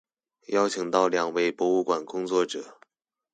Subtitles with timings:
[0.47, 2.79] 邀請到兩位博物館工作者